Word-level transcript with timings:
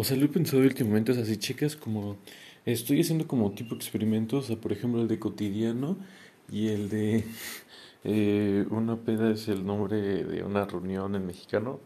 O 0.00 0.04
sea, 0.04 0.16
lo 0.16 0.24
he 0.24 0.28
pensado 0.28 0.62
últimamente, 0.62 1.12
o 1.12 1.14
sea, 1.14 1.26
si 1.26 1.36
checas 1.36 1.76
como, 1.76 2.16
estoy 2.64 3.02
haciendo 3.02 3.28
como 3.28 3.52
tipo 3.52 3.74
experimentos, 3.74 4.44
o 4.44 4.46
sea, 4.46 4.56
por 4.56 4.72
ejemplo, 4.72 5.02
el 5.02 5.08
de 5.08 5.18
cotidiano 5.18 5.98
y 6.50 6.68
el 6.68 6.88
de 6.88 7.22
eh, 8.04 8.64
una 8.70 8.96
peda 8.96 9.30
es 9.30 9.48
el 9.48 9.66
nombre 9.66 10.00
de 10.00 10.42
una 10.42 10.64
reunión 10.64 11.14
en 11.16 11.26
mexicano, 11.26 11.80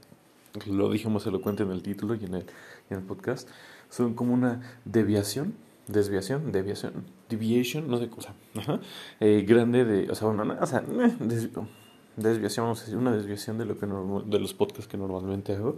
lo 0.66 0.92
dije 0.92 1.08
más 1.08 1.26
elocuente 1.26 1.64
en 1.64 1.72
el 1.72 1.82
título 1.82 2.14
y 2.14 2.24
en 2.24 2.34
el, 2.34 2.46
en 2.88 2.98
el 2.98 3.02
podcast, 3.02 3.48
son 3.90 4.14
como 4.14 4.32
una 4.32 4.78
deviación, 4.84 5.56
desviación, 5.88 6.52
deviación, 6.52 7.06
deviation, 7.28 7.88
no 7.88 7.98
sé 7.98 8.08
cosa, 8.10 8.36
ajá, 8.54 8.78
eh, 9.18 9.44
grande 9.44 9.84
de, 9.84 10.08
o 10.08 10.14
sea, 10.14 10.28
bueno, 10.28 10.56
o 10.60 10.66
sea, 10.66 10.84
desviación, 12.16 12.74
una 12.94 13.16
desviación 13.16 13.58
de 13.58 13.64
lo 13.64 13.78
que 13.78 13.86
de 13.86 14.38
los 14.38 14.54
podcasts 14.54 14.86
que 14.86 14.96
normalmente 14.96 15.54
hago. 15.54 15.76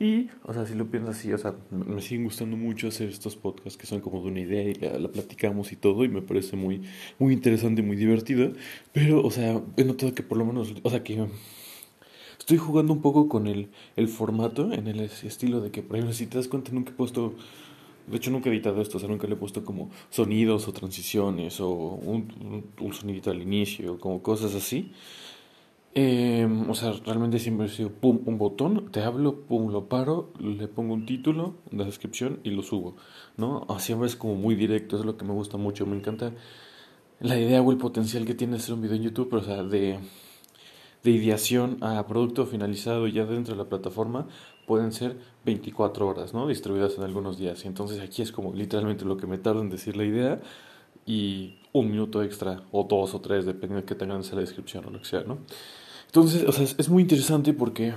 Y, 0.00 0.28
o 0.44 0.52
sea, 0.52 0.66
si 0.66 0.74
lo 0.74 0.90
pienso 0.90 1.10
así, 1.10 1.32
o 1.32 1.38
sea, 1.38 1.54
me 1.70 2.00
siguen 2.00 2.24
gustando 2.24 2.56
mucho 2.56 2.88
hacer 2.88 3.08
estos 3.08 3.36
podcasts 3.36 3.76
que 3.76 3.86
son 3.86 4.00
como 4.00 4.22
de 4.22 4.28
una 4.28 4.40
idea 4.40 4.62
y 4.62 4.74
la, 4.74 5.08
platicamos 5.08 5.72
y 5.72 5.76
todo, 5.76 6.04
y 6.04 6.08
me 6.08 6.22
parece 6.22 6.56
muy, 6.56 6.82
muy 7.18 7.32
interesante 7.32 7.80
y 7.80 7.84
muy 7.84 7.96
divertida. 7.96 8.50
Pero, 8.92 9.24
o 9.24 9.30
sea, 9.30 9.60
he 9.76 9.84
notado 9.84 10.14
que 10.14 10.22
por 10.22 10.38
lo 10.38 10.44
menos, 10.44 10.74
o 10.82 10.90
sea, 10.90 11.02
que 11.02 11.26
estoy 12.38 12.58
jugando 12.58 12.92
un 12.92 13.02
poco 13.02 13.28
con 13.28 13.46
el, 13.46 13.70
el 13.96 14.08
formato, 14.08 14.72
en 14.72 14.86
el 14.86 15.00
estilo 15.00 15.60
de 15.60 15.70
que, 15.70 15.82
por 15.82 15.96
ejemplo, 15.96 16.14
si 16.14 16.26
te 16.26 16.38
das 16.38 16.48
cuenta, 16.48 16.72
nunca 16.72 16.92
he 16.92 16.94
puesto. 16.94 17.34
De 18.06 18.16
hecho, 18.16 18.30
nunca 18.30 18.48
he 18.48 18.52
editado 18.54 18.80
esto, 18.80 18.96
o 18.96 19.00
sea, 19.00 19.08
nunca 19.08 19.26
le 19.26 19.34
he 19.34 19.36
puesto 19.36 19.64
como 19.64 19.90
sonidos 20.08 20.66
o 20.66 20.72
transiciones 20.72 21.60
o 21.60 21.68
un, 21.68 22.32
un, 22.40 22.64
un 22.80 22.94
sonidito 22.94 23.30
al 23.30 23.42
inicio, 23.42 23.98
como 23.98 24.22
cosas 24.22 24.54
así. 24.54 24.92
Eh, 25.94 26.46
o 26.68 26.74
sea, 26.74 26.92
realmente 27.04 27.38
siempre 27.38 27.66
ha 27.66 27.68
sido 27.68 27.90
pum, 27.90 28.20
un 28.26 28.38
botón, 28.38 28.90
te 28.92 29.00
hablo, 29.02 29.40
pum, 29.46 29.72
lo 29.72 29.88
paro, 29.88 30.32
le 30.38 30.68
pongo 30.68 30.94
un 30.94 31.06
título, 31.06 31.54
la 31.72 31.84
descripción 31.84 32.40
y 32.44 32.50
lo 32.50 32.62
subo, 32.62 32.96
¿no? 33.36 33.66
Siempre 33.78 34.06
es 34.06 34.14
como 34.14 34.34
muy 34.34 34.54
directo, 34.54 34.98
es 34.98 35.04
lo 35.04 35.16
que 35.16 35.24
me 35.24 35.32
gusta 35.32 35.56
mucho, 35.56 35.86
me 35.86 35.96
encanta 35.96 36.32
la 37.20 37.38
idea 37.38 37.62
o 37.62 37.72
el 37.72 37.78
potencial 37.78 38.24
que 38.24 38.34
tiene 38.34 38.56
hacer 38.56 38.74
un 38.74 38.82
video 38.82 38.96
en 38.96 39.02
YouTube, 39.02 39.28
pero 39.30 39.42
o 39.42 39.44
sea, 39.44 39.62
de, 39.64 39.98
de 41.02 41.10
ideación 41.10 41.82
a 41.82 42.06
producto 42.06 42.46
finalizado 42.46 43.08
ya 43.08 43.24
dentro 43.24 43.54
de 43.54 43.62
la 43.62 43.68
plataforma 43.68 44.28
pueden 44.66 44.92
ser 44.92 45.16
24 45.44 46.06
horas, 46.06 46.34
¿no? 46.34 46.46
Distribuidas 46.46 46.96
en 46.98 47.04
algunos 47.04 47.38
días. 47.38 47.64
Y 47.64 47.68
entonces 47.68 48.00
aquí 48.00 48.22
es 48.22 48.30
como 48.32 48.52
literalmente 48.54 49.04
lo 49.04 49.16
que 49.16 49.26
me 49.26 49.38
tarda 49.38 49.62
en 49.62 49.70
decir 49.70 49.96
la 49.96 50.04
idea 50.04 50.40
y 51.08 51.56
un 51.72 51.90
minuto 51.90 52.22
extra 52.22 52.62
o 52.70 52.84
dos 52.84 53.14
o 53.14 53.20
tres, 53.20 53.46
dependiendo 53.46 53.80
de 53.80 53.86
que 53.86 53.94
tengan 53.94 54.20
esa 54.20 54.36
descripción 54.36 54.84
o 54.84 54.90
lo 54.90 54.98
que 54.98 55.06
sea, 55.06 55.22
¿no? 55.22 55.38
Entonces, 56.04 56.44
o 56.46 56.52
sea, 56.52 56.64
es, 56.64 56.88
muy 56.90 57.02
interesante 57.02 57.54
porque, 57.54 57.94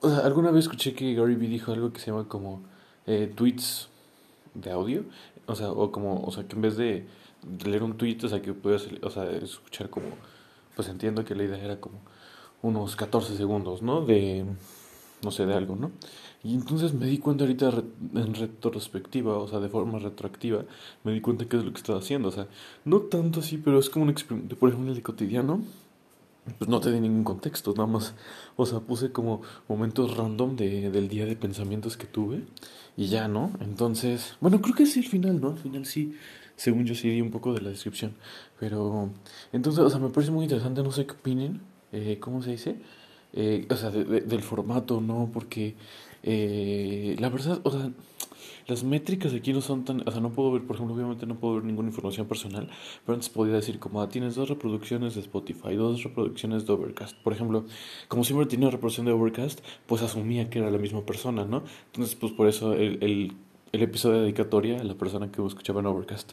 o 0.00 0.08
sea, 0.08 0.20
alguna 0.20 0.50
vez 0.50 0.64
escuché 0.64 0.94
que 0.94 1.14
Gary 1.14 1.34
Vee 1.34 1.48
dijo 1.48 1.72
algo 1.72 1.92
que 1.92 2.00
se 2.00 2.10
llama 2.10 2.26
como 2.26 2.62
eh, 3.06 3.30
tweets 3.34 3.88
de 4.54 4.70
audio, 4.70 5.04
o 5.44 5.54
sea, 5.54 5.70
o 5.70 5.92
como, 5.92 6.22
o 6.24 6.32
sea, 6.32 6.48
que 6.48 6.56
en 6.56 6.62
vez 6.62 6.78
de 6.78 7.06
leer 7.66 7.82
un 7.82 7.98
tweet, 7.98 8.18
o 8.24 8.28
sea, 8.28 8.40
que 8.40 8.54
puedas, 8.54 8.88
o 9.02 9.10
sea, 9.10 9.30
escuchar 9.30 9.90
como, 9.90 10.06
pues 10.74 10.88
entiendo 10.88 11.22
que 11.22 11.34
la 11.34 11.44
idea 11.44 11.62
era 11.62 11.78
como 11.78 12.00
unos 12.62 12.96
14 12.96 13.36
segundos, 13.36 13.82
¿no? 13.82 14.00
De, 14.00 14.46
no 15.26 15.32
sé, 15.32 15.44
de 15.44 15.54
algo, 15.54 15.74
¿no? 15.74 15.90
Y 16.44 16.54
entonces 16.54 16.94
me 16.94 17.06
di 17.06 17.18
cuenta 17.18 17.42
ahorita 17.44 17.82
en 18.14 18.34
retrospectiva, 18.34 19.36
o 19.36 19.48
sea, 19.48 19.58
de 19.58 19.68
forma 19.68 19.98
retroactiva, 19.98 20.64
me 21.02 21.12
di 21.12 21.20
cuenta 21.20 21.46
que 21.48 21.56
es 21.56 21.64
lo 21.64 21.72
que 21.72 21.78
estaba 21.78 21.98
haciendo, 21.98 22.28
o 22.28 22.32
sea, 22.32 22.46
no 22.84 23.00
tanto 23.00 23.40
así, 23.40 23.58
pero 23.58 23.80
es 23.80 23.90
como 23.90 24.04
un 24.04 24.10
experimento, 24.10 24.56
por 24.56 24.68
ejemplo, 24.68 24.90
el 24.90 24.96
de 24.96 25.02
cotidiano, 25.02 25.60
pues 26.58 26.70
no 26.70 26.78
te 26.78 26.92
di 26.92 27.00
ningún 27.00 27.24
contexto, 27.24 27.72
nada 27.72 27.88
más, 27.88 28.14
o 28.54 28.64
sea, 28.64 28.78
puse 28.78 29.10
como 29.10 29.42
momentos 29.68 30.16
random 30.16 30.54
de, 30.54 30.90
del 30.90 31.08
día 31.08 31.26
de 31.26 31.34
pensamientos 31.34 31.96
que 31.96 32.06
tuve 32.06 32.44
y 32.96 33.08
ya, 33.08 33.26
¿no? 33.26 33.50
Entonces, 33.60 34.36
bueno, 34.40 34.62
creo 34.62 34.76
que 34.76 34.86
sí 34.86 35.00
al 35.00 35.06
final, 35.06 35.40
¿no? 35.40 35.50
Al 35.50 35.58
final 35.58 35.84
sí, 35.84 36.14
según 36.54 36.84
yo 36.84 36.94
sí 36.94 37.10
di 37.10 37.20
un 37.20 37.32
poco 37.32 37.52
de 37.52 37.62
la 37.62 37.70
descripción, 37.70 38.14
pero 38.60 39.10
entonces, 39.52 39.82
o 39.82 39.90
sea, 39.90 39.98
me 39.98 40.10
parece 40.10 40.30
muy 40.30 40.44
interesante, 40.44 40.84
no 40.84 40.92
sé 40.92 41.06
qué 41.06 41.14
opinen, 41.14 41.60
eh, 41.90 42.18
¿cómo 42.20 42.40
se 42.40 42.52
dice? 42.52 42.76
Eh, 43.38 43.66
o 43.68 43.76
sea, 43.76 43.90
del 43.90 44.42
formato, 44.42 45.02
¿no? 45.02 45.30
Porque 45.30 45.74
eh, 46.22 47.16
la 47.18 47.28
verdad, 47.28 47.60
o 47.64 47.70
sea, 47.70 47.90
las 48.66 48.82
métricas 48.82 49.34
aquí 49.34 49.52
no 49.52 49.60
son 49.60 49.84
tan, 49.84 50.08
o 50.08 50.10
sea, 50.10 50.22
no 50.22 50.30
puedo 50.30 50.52
ver, 50.52 50.62
por 50.62 50.76
ejemplo, 50.76 50.94
obviamente 50.94 51.26
no 51.26 51.36
puedo 51.36 51.56
ver 51.56 51.64
ninguna 51.64 51.88
información 51.90 52.26
personal, 52.26 52.70
pero 53.04 53.14
antes 53.14 53.28
podía 53.28 53.54
decir 53.54 53.78
como, 53.78 54.00
ah, 54.00 54.08
tienes 54.08 54.36
dos 54.36 54.48
reproducciones 54.48 55.14
de 55.14 55.20
Spotify, 55.20 55.76
dos 55.76 56.02
reproducciones 56.02 56.66
de 56.66 56.72
Overcast. 56.72 57.14
Por 57.18 57.34
ejemplo, 57.34 57.66
como 58.08 58.24
siempre 58.24 58.46
tenía 58.46 58.70
reproducción 58.70 59.04
de 59.04 59.12
Overcast, 59.12 59.60
pues 59.86 60.00
asumía 60.00 60.48
que 60.48 60.60
era 60.60 60.70
la 60.70 60.78
misma 60.78 61.04
persona, 61.04 61.44
¿no? 61.44 61.62
Entonces, 61.92 62.16
pues 62.16 62.32
por 62.32 62.48
eso 62.48 62.72
el, 62.72 63.02
el, 63.02 63.36
episodio 63.72 64.16
de 64.16 64.22
dedicatoria 64.22 64.82
la 64.82 64.94
persona 64.94 65.30
que 65.30 65.44
escuchaba 65.46 65.80
en 65.80 65.86
Overcast. 65.86 66.32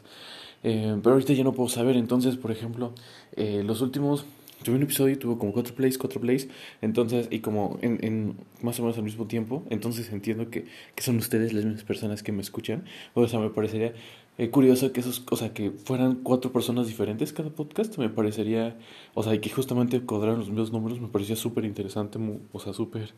Eh, 0.62 0.98
pero 1.02 1.12
ahorita 1.12 1.34
ya 1.34 1.44
no 1.44 1.52
puedo 1.52 1.68
saber, 1.68 1.96
entonces, 1.98 2.38
por 2.38 2.50
ejemplo, 2.50 2.94
los 3.36 3.82
últimos 3.82 4.24
tuve 4.62 4.76
un 4.76 4.82
episodio 4.82 5.14
y 5.14 5.16
tuvo 5.16 5.38
como 5.38 5.52
cuatro 5.52 5.74
plays, 5.74 5.98
cuatro 5.98 6.20
plays, 6.20 6.48
entonces, 6.80 7.28
y 7.30 7.40
como 7.40 7.78
en, 7.82 7.98
en 8.02 8.36
más 8.62 8.78
o 8.78 8.82
menos 8.82 8.96
al 8.96 9.04
mismo 9.04 9.26
tiempo, 9.26 9.64
entonces 9.70 10.10
entiendo 10.12 10.50
que, 10.50 10.66
que 10.94 11.02
son 11.02 11.16
ustedes 11.16 11.52
las 11.52 11.64
mismas 11.64 11.84
personas 11.84 12.22
que 12.22 12.32
me 12.32 12.42
escuchan, 12.42 12.84
o 13.14 13.26
sea, 13.28 13.40
me 13.40 13.50
parecería 13.50 13.92
eh, 14.36 14.50
curioso 14.50 14.92
que 14.92 15.00
esos, 15.00 15.22
o 15.30 15.36
sea, 15.36 15.52
que 15.52 15.70
fueran 15.70 16.16
cuatro 16.16 16.52
personas 16.52 16.86
diferentes 16.86 17.32
cada 17.32 17.50
podcast, 17.50 17.98
me 17.98 18.08
parecería, 18.08 18.76
o 19.14 19.22
sea, 19.22 19.40
que 19.40 19.50
justamente 19.50 20.00
cuadraran 20.00 20.38
los 20.38 20.48
mismos 20.48 20.72
números, 20.72 21.00
me 21.00 21.08
parecía 21.08 21.36
súper 21.36 21.64
interesante, 21.64 22.18
o 22.52 22.60
sea, 22.60 22.72
súper... 22.72 23.12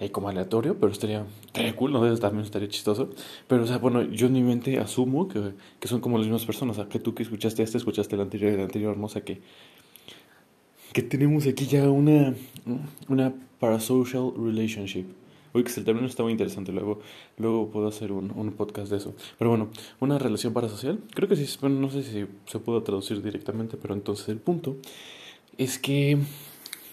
Eh, 0.00 0.10
como 0.10 0.28
aleatorio, 0.28 0.80
pero 0.80 0.90
estaría, 0.90 1.24
estaría 1.46 1.76
cool, 1.76 1.92
¿no? 1.92 2.18
También 2.18 2.44
estaría 2.44 2.66
chistoso. 2.68 3.10
Pero, 3.46 3.62
o 3.62 3.66
sea, 3.66 3.78
bueno, 3.78 4.02
yo 4.02 4.26
en 4.26 4.32
mi 4.32 4.42
mente 4.42 4.78
asumo 4.78 5.28
que, 5.28 5.52
que 5.78 5.86
son 5.86 6.00
como 6.00 6.18
las 6.18 6.26
mismas 6.26 6.44
personas. 6.44 6.76
O 6.76 6.80
sea, 6.80 6.88
que 6.88 6.98
tú 6.98 7.14
que 7.14 7.22
escuchaste 7.22 7.62
este, 7.62 7.78
escuchaste 7.78 8.16
el 8.16 8.22
anterior 8.22 8.52
el 8.52 8.60
anterior, 8.62 8.96
¿no? 8.96 9.06
O 9.06 9.08
sea, 9.08 9.22
que, 9.22 9.42
que 10.92 11.02
tenemos 11.02 11.46
aquí 11.46 11.66
ya 11.66 11.88
una, 11.90 12.34
una 13.08 13.34
parasocial 13.58 14.32
relationship. 14.36 15.06
Uy, 15.54 15.64
que 15.64 15.72
el 15.76 15.84
término 15.84 16.06
está 16.06 16.22
muy 16.22 16.32
interesante, 16.32 16.72
luego, 16.72 17.00
luego 17.36 17.70
puedo 17.70 17.86
hacer 17.86 18.10
un, 18.10 18.30
un 18.34 18.52
podcast 18.52 18.90
de 18.90 18.96
eso. 18.96 19.14
Pero 19.38 19.50
bueno, 19.50 19.68
una 20.00 20.18
relación 20.18 20.54
parasocial, 20.54 20.98
creo 21.14 21.28
que 21.28 21.36
sí, 21.36 21.46
bueno, 21.60 21.78
no 21.78 21.90
sé 21.90 22.02
si 22.02 22.26
se 22.46 22.58
puede 22.58 22.80
traducir 22.80 23.22
directamente, 23.22 23.76
pero 23.76 23.92
entonces 23.92 24.28
el 24.30 24.38
punto 24.38 24.76
es 25.58 25.78
que, 25.78 26.18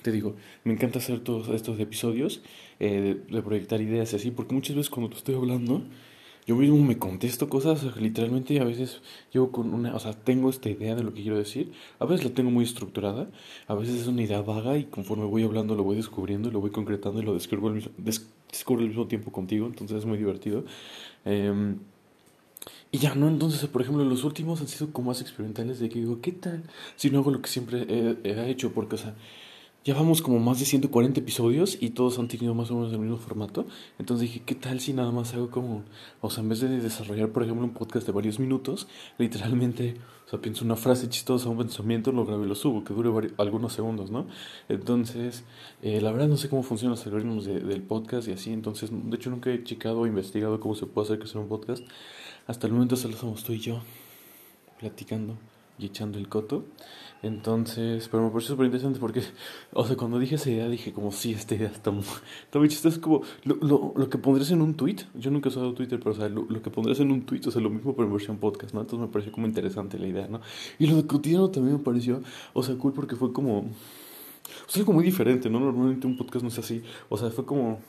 te 0.01 0.11
digo, 0.11 0.35
me 0.66 0.73
encanta 0.73 0.99
hacer 0.99 1.21
todos 1.21 1.47
estos 1.49 1.79
episodios, 1.79 2.41
eh, 2.81 3.21
de, 3.29 3.35
de, 3.35 3.41
proyectar 3.41 3.81
ideas 3.81 4.11
y 4.11 4.17
así, 4.17 4.31
porque 4.31 4.53
muchas 4.53 4.75
veces 4.75 4.89
cuando 4.89 5.09
te 5.09 5.17
estoy 5.17 5.35
hablando, 5.35 5.83
yo 6.45 6.55
mismo 6.55 6.77
me 6.77 6.97
contesto 6.97 7.50
cosas, 7.50 7.95
literalmente 7.97 8.59
a 8.59 8.63
veces 8.63 9.01
yo 9.31 9.51
con 9.51 9.73
una, 9.73 9.95
o 9.95 10.00
sea, 10.00 10.13
tengo 10.13 10.50
esta 10.50 10.69
idea 10.69 10.95
de 10.95 11.03
lo 11.03 11.13
que 11.13 11.22
quiero 11.22 11.38
decir, 11.38 11.72
a 12.00 12.05
veces 12.05 12.25
la 12.25 12.33
tengo 12.33 12.51
muy 12.51 12.63
estructurada, 12.63 13.29
a 13.67 13.75
veces 13.75 14.01
es 14.01 14.07
una 14.07 14.23
idea 14.23 14.41
vaga 14.41 14.78
y 14.78 14.85
conforme 14.85 15.25
voy 15.25 15.44
hablando 15.44 15.75
lo 15.75 15.83
voy 15.83 15.95
descubriendo, 15.95 16.49
lo 16.51 16.59
voy 16.59 16.72
concretando 16.72 17.22
y 17.22 17.25
lo 17.25 17.33
descubro 17.33 17.67
al 17.67 17.75
mismo, 17.75 17.91
descubro 17.97 18.81
al 18.81 18.88
mismo 18.88 19.07
tiempo 19.07 19.31
contigo, 19.31 19.67
entonces 19.67 19.97
es 19.97 20.05
muy 20.05 20.17
divertido. 20.17 20.63
Eh, 21.25 21.75
y 22.91 22.97
ya, 22.97 23.13
¿no? 23.13 23.28
Entonces, 23.28 23.63
por 23.67 23.83
ejemplo, 23.83 24.03
los 24.03 24.23
últimos 24.23 24.61
han 24.61 24.67
sido 24.67 24.91
como 24.91 25.09
más 25.09 25.22
experimentales 25.22 25.79
de 25.79 25.89
que 25.89 25.99
digo, 25.99 26.22
¿qué 26.22 26.31
tal 26.31 26.63
si 26.95 27.11
no 27.11 27.19
hago 27.19 27.29
lo 27.29 27.41
que 27.41 27.49
siempre 27.49 27.85
he, 27.88 28.17
he 28.23 28.49
hecho? 28.49 28.72
Porque, 28.72 28.95
o 28.95 28.97
sea, 28.97 29.16
ya 29.85 29.94
vamos 29.94 30.22
como 30.22 30.40
más 30.40 30.59
de 30.59 30.66
140 30.66 31.22
episodios 31.22 31.78
y 31.79 31.91
todos 31.91 32.19
han 32.19 32.28
tenido 32.28 32.53
más 32.53 32.69
o 32.69 32.75
menos 32.75 32.91
el 32.91 33.00
mismo 33.00 33.17
formato. 33.17 33.66
Entonces 33.97 34.28
dije, 34.28 34.44
¿qué 34.45 34.53
tal 34.53 34.81
si 34.81 34.94
nada 34.94 35.12
más 35.12 35.34
hago 35.34 35.50
como, 35.50 35.84
o 36.22 36.29
sea, 36.29 36.44
en 36.44 36.50
vez 36.50 36.59
de 36.59 36.67
desarrollar, 36.67 37.29
por 37.29 37.44
ejemplo, 37.44 37.66
un 37.66 37.73
podcast 37.73 38.06
de 38.06 38.12
varios 38.12 38.40
minutos, 38.40 38.88
literalmente, 39.17 39.95
o 40.28 40.29
sea, 40.29 40.41
pienso 40.41 40.66
una 40.66 40.75
frase 40.75 41.07
chistosa, 41.07 41.47
un 41.47 41.57
pensamiento, 41.57 42.12
lo 42.12 42.25
grabo 42.25 42.44
y 42.44 42.47
lo 42.47 42.56
subo, 42.56 42.84
que 42.84 42.94
dure 42.94 43.31
algunos 43.38 43.73
segundos, 43.73 44.12
¿no? 44.12 44.28
Entonces, 44.67 45.45
eh, 45.81 46.01
la 46.01 46.11
verdad 46.11 46.28
no 46.28 46.38
sé 46.38 46.50
cómo 46.50 46.61
funcionan 46.61 46.97
los 46.97 47.06
algoritmos 47.06 47.46
de, 47.46 47.61
del 47.61 47.81
podcast 47.81 48.28
y 48.28 48.34
así, 48.34 48.52
entonces, 48.52 48.90
de 48.91 49.16
hecho 49.16 49.29
nunca 49.29 49.49
he 49.49 49.64
checado 49.64 50.02
o 50.02 50.08
investigado 50.08 50.59
cómo 50.59 50.76
se 50.76 50.87
puede 50.87 51.05
hacer 51.08 51.20
que 51.20 51.28
sea 51.28 51.40
un 51.40 51.47
podcast. 51.47 51.84
Hasta 52.47 52.67
el 52.67 52.73
momento 52.73 52.96
solo 52.97 53.16
somos 53.16 53.43
tú 53.43 53.53
y 53.53 53.59
yo 53.59 53.79
platicando 54.79 55.35
y 55.79 55.85
echando 55.85 56.17
el 56.17 56.28
coto. 56.28 56.66
Entonces, 57.22 58.08
pero 58.09 58.23
me 58.23 58.29
pareció 58.29 58.53
súper 58.53 58.67
interesante 58.67 58.99
porque, 58.99 59.22
o 59.73 59.85
sea, 59.85 59.97
cuando 59.97 60.20
dije 60.20 60.35
esa 60.35 60.49
idea, 60.49 60.70
dije 60.70 60.93
como, 60.93 61.11
sí, 61.11 61.34
esta 61.34 61.55
idea 61.55 61.67
está 61.70 61.91
muy, 61.91 62.03
está 62.43 62.59
muy 62.59 62.70
chistosa. 62.70 62.96
Es 62.96 63.02
como 63.02 63.23
lo, 63.43 63.55
lo, 63.55 63.93
lo, 63.96 64.09
que 64.09 64.17
pondrías 64.17 64.52
en 64.52 64.61
un 64.61 64.76
tweet. 64.76 64.97
Yo 65.16 65.29
nunca 65.31 65.49
he 65.49 65.52
usado 65.52 65.73
Twitter, 65.73 65.99
pero, 65.99 66.11
o 66.11 66.16
sea, 66.16 66.29
lo, 66.29 66.46
lo, 66.49 66.61
que 66.61 66.70
pondrías 66.70 66.99
en 66.99 67.11
un 67.11 67.26
tweet, 67.26 67.41
o 67.47 67.52
sea, 67.52 67.61
lo 67.61 67.70
mismo 67.70 67.93
pero 67.93 68.08
en 68.08 68.14
versión 68.14 68.37
podcast, 68.37 68.73
¿no? 68.73 68.81
Entonces 68.81 69.05
me 69.08 69.11
pareció 69.11 69.31
como 69.34 69.47
interesante 69.47 69.99
la 69.99 70.08
idea, 70.08 70.28
¿no? 70.28 70.40
Y 70.78 70.87
lo 70.87 70.96
de 70.96 71.08
cotidiano 71.08 71.49
también 71.49 71.78
me 71.78 71.84
pareció, 71.84 72.22
o 72.53 72.64
sea, 72.64 72.76
cool 72.76 72.93
porque 72.93 73.16
fue 73.17 73.34
como, 73.34 73.59
o 73.59 74.70
sea, 74.70 74.81
algo 74.81 74.93
muy 74.93 75.03
diferente, 75.03 75.49
¿no? 75.49 75.59
Normalmente 75.59 76.08
un 76.08 76.16
podcast 76.16 76.43
no 76.43 76.49
es 76.49 76.59
así. 76.59 76.81
O 77.09 77.17
sea, 77.17 77.29
fue 77.31 77.46
como, 77.46 77.79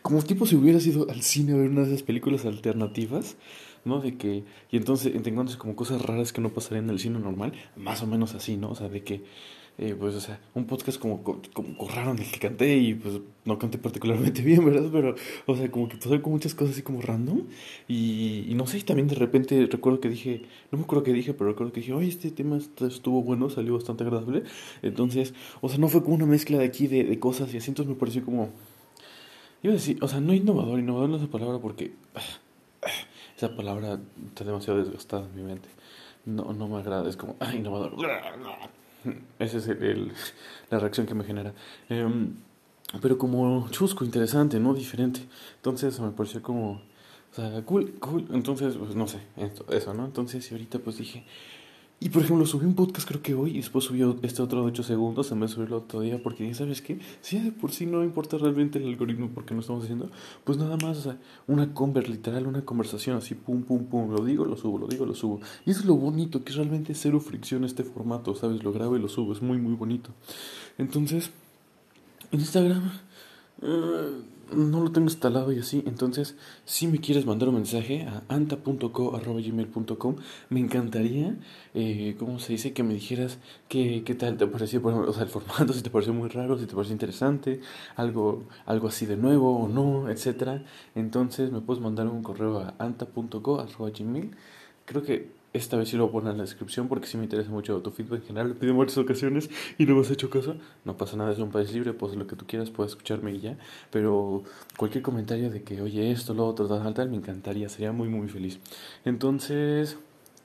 como 0.00 0.22
tipo 0.22 0.46
si 0.46 0.56
hubieras 0.56 0.86
ido 0.86 1.06
al 1.10 1.22
cine 1.22 1.52
a 1.52 1.56
ver 1.56 1.68
una 1.68 1.82
de 1.82 1.88
esas 1.88 2.02
películas 2.02 2.46
alternativas. 2.46 3.36
¿No? 3.88 4.00
De 4.00 4.16
que, 4.16 4.44
y 4.70 4.76
entonces 4.76 5.12
te 5.22 5.30
encuentras 5.30 5.56
como 5.56 5.74
cosas 5.74 6.02
raras 6.02 6.32
que 6.32 6.40
no 6.40 6.50
pasarían 6.50 6.84
en 6.84 6.90
el 6.90 7.00
cine 7.00 7.18
normal, 7.18 7.52
más 7.76 8.02
o 8.02 8.06
menos 8.06 8.34
así, 8.34 8.56
¿no? 8.56 8.70
O 8.70 8.74
sea, 8.74 8.88
de 8.88 9.02
que 9.02 9.22
eh, 9.80 9.94
pues, 9.96 10.12
o 10.16 10.20
sea, 10.20 10.40
un 10.54 10.64
podcast 10.64 10.98
como, 10.98 11.22
como, 11.22 11.88
raro 11.94 12.10
en 12.10 12.18
el 12.18 12.28
que 12.28 12.40
canté 12.40 12.76
y 12.78 12.94
pues 12.94 13.20
no 13.44 13.60
canté 13.60 13.78
particularmente 13.78 14.42
bien, 14.44 14.64
¿verdad? 14.64 14.88
Pero, 14.90 15.14
o 15.46 15.56
sea, 15.56 15.70
como 15.70 15.88
que 15.88 15.96
pasó 15.96 16.20
con 16.20 16.32
muchas 16.32 16.52
cosas 16.52 16.72
así 16.74 16.82
como 16.82 17.00
random 17.00 17.44
y, 17.86 18.44
y 18.48 18.54
no 18.54 18.66
sé, 18.66 18.80
también 18.82 19.06
de 19.06 19.14
repente 19.14 19.68
recuerdo 19.70 20.00
que 20.00 20.08
dije, 20.08 20.42
no 20.72 20.78
me 20.78 20.84
acuerdo 20.84 21.04
qué 21.04 21.12
dije, 21.12 21.32
pero 21.32 21.50
recuerdo 21.50 21.72
que 21.72 21.80
dije, 21.80 21.92
oye, 21.92 22.08
este 22.08 22.32
tema 22.32 22.56
estuvo 22.58 23.22
bueno, 23.22 23.50
salió 23.50 23.74
bastante 23.74 24.02
agradable. 24.02 24.42
Entonces, 24.82 25.32
o 25.60 25.68
sea, 25.68 25.78
no 25.78 25.86
fue 25.86 26.02
como 26.02 26.16
una 26.16 26.26
mezcla 26.26 26.58
de 26.58 26.64
aquí 26.64 26.88
de, 26.88 27.04
de 27.04 27.20
cosas 27.20 27.54
y 27.54 27.58
así, 27.58 27.70
entonces 27.70 27.94
me 27.94 28.00
pareció 28.00 28.24
como, 28.24 28.50
iba 29.62 29.72
a 29.72 29.76
decir, 29.76 29.98
o 30.02 30.08
sea, 30.08 30.20
no 30.20 30.34
innovador, 30.34 30.80
innovador 30.80 31.08
no 31.08 31.16
es 31.16 31.22
la 31.22 31.28
palabra 31.28 31.60
porque 31.60 31.92
esa 33.38 33.54
palabra 33.54 34.00
está 34.26 34.42
demasiado 34.42 34.80
desgastada 34.80 35.24
en 35.24 35.36
mi 35.36 35.42
mente. 35.42 35.68
No, 36.26 36.52
no 36.52 36.66
me 36.66 36.78
agrada, 36.78 37.08
es 37.08 37.16
como, 37.16 37.36
ah, 37.38 37.54
innovador. 37.54 37.94
Esa 39.38 39.58
es 39.58 39.68
el, 39.68 40.12
la 40.70 40.80
reacción 40.80 41.06
que 41.06 41.14
me 41.14 41.22
genera. 41.22 41.54
Em, 41.88 42.34
pero 43.00 43.16
como 43.16 43.68
chusco, 43.70 44.04
interesante, 44.04 44.58
¿no? 44.58 44.74
Diferente. 44.74 45.20
Entonces 45.54 46.00
me 46.00 46.10
pareció 46.10 46.42
como, 46.42 46.72
o 46.72 47.34
sea, 47.34 47.62
cool, 47.64 47.94
cool. 48.00 48.26
Entonces, 48.32 48.74
pues 48.76 48.96
no 48.96 49.06
sé, 49.06 49.20
eso, 49.70 49.94
¿no? 49.94 50.04
Entonces, 50.06 50.50
y 50.50 50.54
ahorita 50.54 50.80
pues 50.80 50.98
dije, 50.98 51.24
y 52.00 52.10
por 52.10 52.22
ejemplo, 52.22 52.46
subí 52.46 52.64
un 52.64 52.74
podcast 52.74 53.08
creo 53.08 53.22
que 53.22 53.34
hoy 53.34 53.50
y 53.50 53.56
después 53.56 53.84
subió 53.84 54.16
este 54.22 54.40
otro 54.40 54.60
de 54.60 54.68
8 54.68 54.84
segundos, 54.84 55.32
en 55.32 55.40
vez 55.40 55.50
de 55.50 55.54
subirlo 55.56 55.78
otro 55.78 56.00
día, 56.00 56.22
porque 56.22 56.44
dije, 56.44 56.54
¿sabes 56.54 56.80
qué? 56.80 57.00
Si 57.22 57.40
de 57.40 57.50
por 57.50 57.72
sí 57.72 57.86
no 57.86 58.04
importa 58.04 58.38
realmente 58.38 58.78
el 58.78 58.86
algoritmo 58.86 59.30
porque 59.34 59.52
no 59.52 59.60
estamos 59.60 59.82
haciendo, 59.82 60.08
pues 60.44 60.58
nada 60.58 60.76
más, 60.76 60.98
o 60.98 61.02
sea, 61.02 61.18
una 61.48 61.74
conver, 61.74 62.08
literal, 62.08 62.46
una 62.46 62.64
conversación 62.64 63.16
así, 63.16 63.34
pum, 63.34 63.64
pum, 63.64 63.86
pum, 63.86 64.12
lo 64.12 64.24
digo, 64.24 64.44
lo 64.44 64.56
subo, 64.56 64.78
lo 64.78 64.86
digo, 64.86 65.06
lo 65.06 65.14
subo. 65.14 65.40
Y 65.66 65.72
es 65.72 65.84
lo 65.84 65.96
bonito, 65.96 66.44
que 66.44 66.50
es 66.50 66.56
realmente 66.56 66.94
cero 66.94 67.18
fricción 67.18 67.64
este 67.64 67.82
formato, 67.82 68.34
¿sabes? 68.36 68.62
Lo 68.62 68.72
grabo 68.72 68.96
y 68.96 69.00
lo 69.00 69.08
subo, 69.08 69.32
es 69.32 69.42
muy, 69.42 69.58
muy 69.58 69.74
bonito. 69.74 70.10
Entonces, 70.78 71.32
en 72.30 72.38
Instagram... 72.38 72.92
Uh, 73.60 74.22
no 74.52 74.80
lo 74.80 74.92
tengo 74.92 75.08
instalado 75.08 75.52
y 75.52 75.58
así. 75.58 75.82
Entonces, 75.86 76.36
si 76.64 76.86
me 76.86 77.00
quieres 77.00 77.26
mandar 77.26 77.48
un 77.48 77.56
mensaje 77.56 78.04
a 78.04 78.22
anta.co.gmail.com, 78.28 80.16
me 80.48 80.60
encantaría, 80.60 81.36
eh, 81.74 82.16
¿cómo 82.18 82.38
se 82.38 82.52
dice? 82.52 82.72
Que 82.72 82.82
me 82.82 82.94
dijeras 82.94 83.38
qué, 83.68 84.02
qué 84.04 84.14
tal 84.14 84.36
te 84.36 84.46
pareció, 84.46 84.80
por 84.80 84.92
ejemplo, 84.92 85.22
el 85.22 85.28
formato, 85.28 85.72
si 85.74 85.82
te 85.82 85.90
pareció 85.90 86.14
muy 86.14 86.28
raro, 86.28 86.58
si 86.58 86.66
te 86.66 86.74
pareció 86.74 86.92
interesante, 86.92 87.60
algo, 87.96 88.44
algo 88.66 88.88
así 88.88 89.06
de 89.06 89.16
nuevo 89.16 89.64
o 89.64 89.68
no, 89.68 90.08
etcétera. 90.08 90.64
Entonces, 90.94 91.52
me 91.52 91.60
puedes 91.60 91.82
mandar 91.82 92.06
un 92.08 92.22
correo 92.22 92.58
a 92.60 92.74
anta.co.gmail. 92.78 94.30
Creo 94.86 95.02
que 95.02 95.37
esta 95.52 95.76
vez 95.76 95.88
sí 95.88 95.96
lo 95.96 96.04
voy 96.04 96.10
a 96.10 96.12
poner 96.12 96.30
en 96.32 96.38
la 96.38 96.44
descripción 96.44 96.88
porque 96.88 97.06
sí 97.06 97.16
me 97.16 97.24
interesa 97.24 97.50
mucho 97.50 97.80
tu 97.80 97.90
feedback 97.90 98.20
en 98.20 98.26
general. 98.26 98.48
Lo 98.50 98.54
pido 98.54 98.72
en 98.72 98.76
muchas 98.76 98.98
ocasiones 98.98 99.48
y 99.78 99.86
no 99.86 99.94
me 99.94 100.02
has 100.02 100.10
hecho 100.10 100.28
caso. 100.28 100.56
No 100.84 100.96
pasa 100.96 101.16
nada, 101.16 101.32
es 101.32 101.38
un 101.38 101.50
país 101.50 101.72
libre, 101.72 101.92
pues 101.94 102.14
lo 102.16 102.26
que 102.26 102.36
tú 102.36 102.46
quieras, 102.46 102.70
puedes 102.70 102.92
escucharme 102.92 103.32
y 103.32 103.40
ya. 103.40 103.58
Pero 103.90 104.42
cualquier 104.76 105.02
comentario 105.02 105.50
de 105.50 105.62
que, 105.62 105.80
oye, 105.80 106.10
esto, 106.10 106.34
lo 106.34 106.46
otro, 106.46 106.68
tal, 106.68 106.92
tal, 106.94 107.10
me 107.10 107.16
encantaría, 107.16 107.68
sería 107.68 107.92
muy, 107.92 108.08
muy 108.08 108.28
feliz. 108.28 108.58
Entonces, 109.04 109.96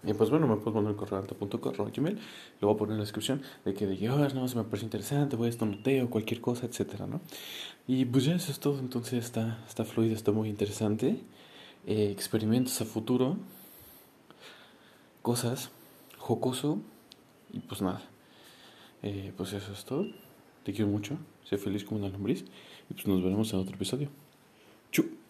eh, 0.05 0.13
pues 0.13 0.29
bueno, 0.29 0.47
me 0.47 0.55
puedes 0.55 0.73
poner 0.73 0.91
el 0.91 0.95
correo 0.95 1.91
gmail, 1.95 2.19
lo 2.59 2.67
voy 2.67 2.75
a 2.75 2.77
poner 2.77 2.93
en 2.93 2.97
la 2.97 3.03
descripción 3.03 3.41
de 3.65 3.73
que, 3.73 3.87
de 3.87 4.09
oh, 4.09 4.17
no, 4.33 4.47
se 4.47 4.55
me 4.55 4.63
parece 4.63 4.85
interesante, 4.85 5.35
voy 5.35 5.47
a 5.47 5.49
esto, 5.49 5.65
noteo, 5.65 6.09
cualquier 6.09 6.41
cosa, 6.41 6.65
etcétera, 6.65 7.07
¿no? 7.07 7.21
Y 7.87 8.05
pues 8.05 8.25
ya 8.25 8.35
eso 8.35 8.51
es 8.51 8.59
todo, 8.59 8.79
entonces 8.79 9.23
está, 9.23 9.63
está 9.67 9.83
fluido, 9.85 10.15
está 10.15 10.31
muy 10.31 10.49
interesante. 10.49 11.19
Eh, 11.85 12.09
experimentos 12.11 12.79
a 12.81 12.85
futuro 12.85 13.37
cosas, 15.23 15.71
jocoso 16.19 16.77
y 17.51 17.59
pues 17.61 17.81
nada. 17.81 18.03
Eh, 19.01 19.33
pues 19.35 19.53
eso 19.53 19.73
es 19.73 19.83
todo. 19.85 20.05
Te 20.63 20.71
quiero 20.71 20.91
mucho. 20.91 21.17
Sé 21.43 21.57
feliz 21.57 21.83
como 21.83 21.99
una 22.01 22.09
lombriz. 22.09 22.45
Y 22.89 22.93
pues 22.93 23.07
nos 23.07 23.23
veremos 23.23 23.51
en 23.53 23.59
otro 23.59 23.73
episodio. 23.75 24.09
Chu. 24.91 25.22